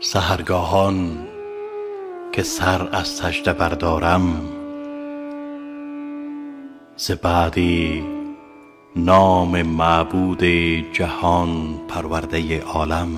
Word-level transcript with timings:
سحرگاهان 0.00 1.26
که 2.32 2.42
سر 2.42 2.88
از 2.92 3.08
سجده 3.08 3.52
بردارم 3.52 4.42
ز 6.96 7.10
بعدی 7.10 8.04
نام 8.96 9.62
معبود 9.62 10.44
جهان 10.92 11.80
پرورده 11.88 12.60
عالم 12.60 13.08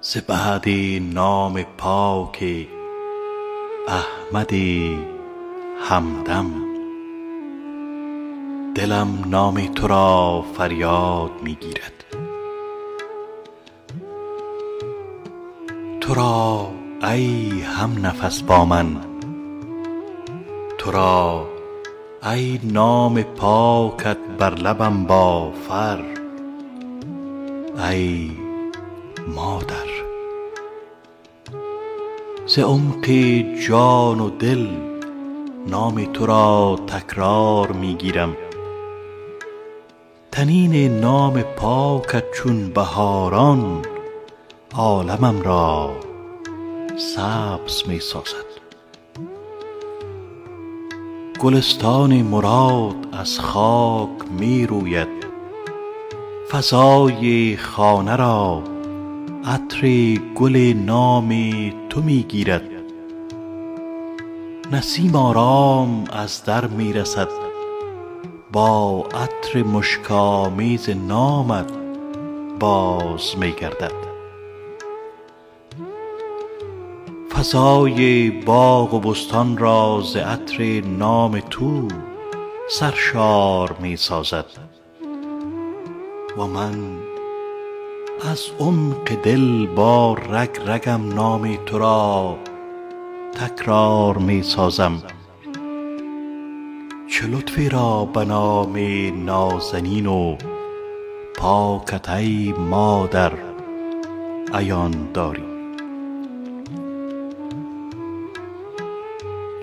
ز 0.00 0.16
بعدی 0.16 1.00
نام 1.14 1.62
پاک 1.62 2.44
احمد 3.88 4.52
همدم 5.88 6.46
دلم 8.74 9.24
نام 9.26 9.66
تو 9.66 9.86
را 9.86 10.44
فریاد 10.54 11.30
می 11.42 11.54
گیرد 11.54 12.05
تو 16.06 16.14
را 16.14 16.68
ای 17.02 17.60
همنفس 17.60 18.42
با 18.42 18.64
من. 18.64 18.86
تو 20.78 20.90
را 20.90 21.46
ای 22.22 22.60
نام 22.64 23.22
پاکت 23.22 24.16
بر 24.38 24.54
لبم 24.54 25.04
با 25.04 25.52
فر. 25.68 26.04
ای 27.90 28.30
مادر. 29.34 29.86
ز 32.46 32.58
عمق 32.58 33.06
جان 33.68 34.20
و 34.20 34.30
دل 34.30 34.66
نام 35.66 36.04
تو 36.12 36.26
را 36.26 36.78
تکرار 36.86 37.72
می 37.72 37.94
گیرم 37.94 38.36
طنین 40.30 41.00
نام 41.00 41.42
پاکت 41.42 42.24
چون 42.34 42.68
بهاران 42.68 43.82
عالمم 44.78 45.42
را 45.42 45.96
سبز 46.96 47.82
می 47.88 48.00
سازد. 48.00 48.46
گلستان 51.40 52.22
مراد 52.22 52.94
از 53.12 53.40
خاک 53.40 54.10
می 54.38 54.66
روید. 54.66 55.26
فضای 56.50 57.56
خانه 57.56 58.16
را 58.16 58.62
عطر 59.44 60.14
گل 60.34 60.56
نام 60.86 61.30
تو 61.88 62.02
می 62.02 62.22
گیرد. 62.22 62.70
نسیم 64.72 65.16
آرام 65.16 66.04
از 66.12 66.44
در 66.44 66.66
می 66.66 66.92
رسد. 66.92 67.28
با 68.52 69.04
عطر 69.14 69.62
مشک 69.62 70.10
آمیز 70.10 70.90
نامت 70.90 71.72
باز 72.60 73.38
می 73.38 73.52
گردد. 73.52 74.05
فضای 77.38 78.30
باغ 78.30 78.94
و 78.94 79.00
بستان 79.00 79.58
را 79.58 80.02
ز 80.04 80.16
عطر 80.16 80.80
نام 80.80 81.40
تو 81.40 81.88
سرشار 82.70 83.76
می 83.80 83.96
سازد. 83.96 84.44
و 86.38 86.44
من 86.46 86.98
از 88.32 88.40
عمق 88.60 89.14
دل 89.22 89.66
با 89.66 90.14
رگ 90.14 90.50
رگم 90.66 91.14
نام 91.14 91.58
تو 91.66 91.78
را 91.78 92.36
تکرار 93.34 94.18
می 94.18 94.42
سازم. 94.42 95.02
چه 97.10 97.26
لطفی 97.26 97.68
را 97.68 98.04
به 98.04 98.24
نام 98.24 98.76
نازنین 99.24 100.06
و 100.06 100.36
پاکت 101.36 102.08
ای 102.08 102.54
مادر 102.58 103.32
عیان 104.54 105.12
داری. 105.14 105.55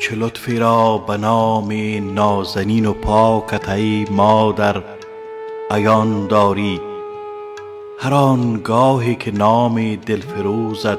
چه 0.04 0.16
لطفی 0.16 0.60
را 0.60 0.98
به 0.98 1.18
نام 1.18 1.72
نازنین 2.14 2.86
و 2.86 2.94
پاکت 2.94 3.70
ای 3.70 4.06
مادر 4.12 4.84
عیان 5.72 6.28
داری. 6.28 6.82
هر 8.00 8.14
آن 8.14 8.62
گاهی 8.64 9.16
که 9.16 9.32
نام 9.32 9.96
دلفروزت 9.96 10.98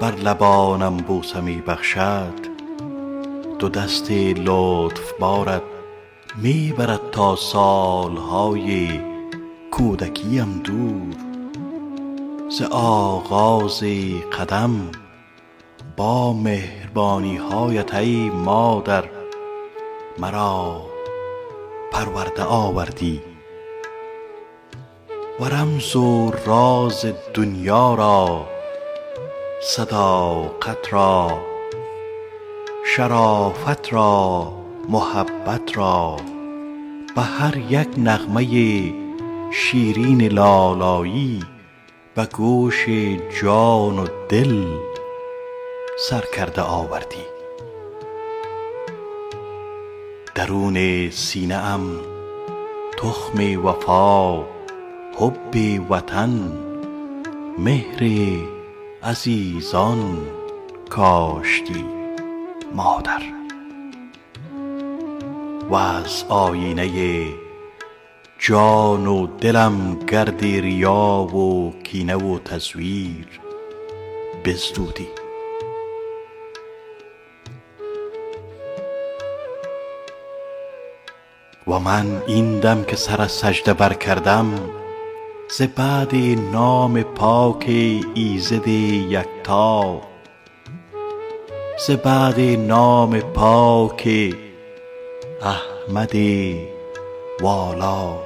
بر 0.00 0.14
لبانم 0.14 0.96
بوسه 0.96 1.40
می 1.40 1.62
بخشد 1.66 2.34
دو 3.58 3.68
دست 3.68 4.10
لطف 4.10 5.12
بارت 5.20 5.62
می 6.42 6.74
برد 6.78 7.10
تا 7.12 7.36
سال 7.36 8.16
های 8.16 9.00
کودکیم 9.70 10.60
دور. 10.64 11.16
ز 12.50 12.62
آغاز 12.72 13.82
قدم 14.38 14.90
با 15.98 16.32
مهربانی 16.32 17.36
هایت 17.36 17.94
ای 17.94 18.30
مادر 18.30 19.04
مرا 20.18 20.82
پرورده 21.92 22.42
آوردی. 22.42 23.20
و 25.40 25.44
رمز 25.44 25.96
و 25.96 26.30
راز 26.46 27.06
دنیا 27.34 27.94
را 27.94 28.46
صداقت 29.62 30.92
را 30.92 31.38
شرافت 32.86 33.92
را 33.92 34.52
محبت 34.88 35.76
را 35.78 36.16
به 37.16 37.22
هر 37.22 37.56
یک 37.56 37.88
نغمه 37.98 38.44
شیرین 39.52 40.22
لالایی 40.22 41.42
به 42.14 42.26
گوش 42.26 42.86
جان 43.42 43.98
و 43.98 44.06
دل 44.28 44.64
سر 46.00 46.24
کرده 46.36 46.62
آوردی. 46.62 47.24
درون 50.34 51.10
سینه 51.10 51.54
ام 51.54 52.00
تخم 52.98 53.66
وفا 53.66 54.44
حب 55.18 55.56
وطن 55.90 56.52
مهر 57.58 58.10
عزیزان 59.02 60.26
کاشتی 60.90 61.84
مادر. 62.74 63.22
وز 65.70 66.24
آیینه 66.28 67.26
جان 68.38 69.06
و 69.06 69.26
دلم 69.26 69.98
گرد 70.06 70.44
ریا 70.44 71.28
و 71.34 71.72
کینه 71.82 72.16
و 72.16 72.38
تزویر 72.38 73.40
بزدودی 74.44 75.08
و 81.68 81.78
من 81.78 82.22
این 82.26 82.60
دم 82.60 82.84
که 82.84 82.96
سر 82.96 83.22
از 83.22 83.32
سجده 83.32 83.74
برکردم 83.74 84.54
ز 85.50 85.62
بعد 85.62 86.14
نام 86.52 87.02
پاک 87.02 87.64
ایزد 88.14 88.68
یکتا. 88.68 90.00
ز 91.86 91.90
بعد 91.90 92.40
نام 92.40 93.20
پاک 93.20 94.34
احمد 95.42 96.14
والا. 97.40 98.18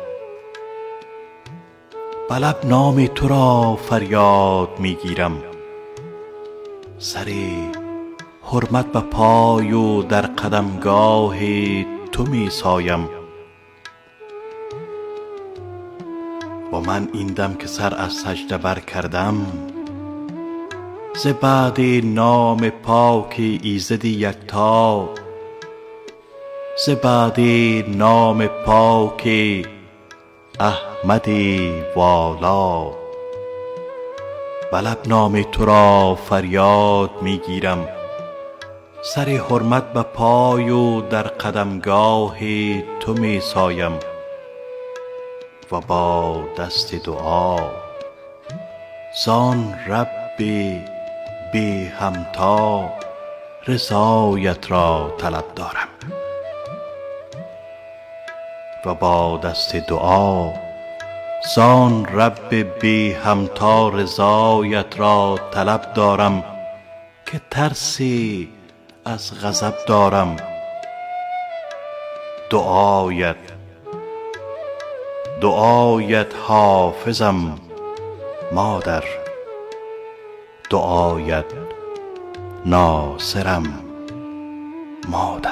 به 2.29 2.35
لب 2.35 2.57
نام 2.65 3.07
تو 3.07 3.29
را 3.29 3.77
فریاد 3.77 4.69
می 4.79 4.95
گیرم 4.95 5.43
سر 6.99 7.33
حرمت 8.43 8.93
به 8.93 9.01
پای 9.01 9.73
و 9.73 10.03
در 10.03 10.23
قدمگاه 10.23 11.37
تو 12.13 12.25
می 12.25 12.51
سایم 12.51 13.22
و 16.73 16.81
من 16.81 17.09
این 17.13 17.27
دم 17.27 17.55
که 17.55 17.67
سر 17.67 17.95
از 17.95 18.13
سجده 18.13 18.57
برکردم 18.57 19.47
ز 21.15 21.27
بعد 21.27 21.81
نام 22.05 22.71
پاک 22.71 23.35
ایزد 23.63 24.05
یکتا 24.05 25.09
ز 26.87 26.91
بعد 26.91 27.41
نام 27.97 28.47
پاک 28.47 29.29
احمد 30.61 31.29
والا. 31.97 32.91
به 34.73 34.79
لب 34.79 34.99
نام 35.07 35.43
تو 35.43 35.65
را 35.65 36.15
فریاد 36.15 37.11
می 37.23 37.39
گیرم 37.39 37.89
سر 39.05 39.29
حرمت 39.29 39.93
به 39.93 40.03
پای 40.03 40.71
و 40.71 41.01
در 41.01 41.23
قدمگاه 41.23 42.37
تو 43.01 43.15
می 43.15 43.41
سایم 43.41 43.93
و 45.73 45.81
با 45.81 46.45
دست 46.59 46.95
دعا. 46.95 47.59
زان 49.25 49.75
رب 49.87 50.37
بی 51.53 51.87
همتا 51.87 52.91
رضایت 53.67 54.71
را 54.71 55.15
طلب 55.19 55.45
دارم. 55.57 55.89
و 58.85 58.95
با 58.95 59.41
دست 59.45 59.77
دعا 59.77 60.53
زان 61.55 62.07
رب 62.07 62.55
بی 62.81 63.13
همتا 63.13 63.89
رضایت 63.89 65.01
را 65.01 65.39
طلب 65.53 65.93
دارم 65.93 66.45
که 67.27 67.41
ترسی 67.51 68.49
از 69.05 69.45
غضب 69.45 69.75
دارم. 69.87 70.37
دعایت 72.51 73.62
دعایت 75.43 76.35
حافظم 76.35 77.59
مادر. 78.53 79.05
دعایت 80.71 81.45
ناصرم 82.67 83.65
مادر. 85.09 85.52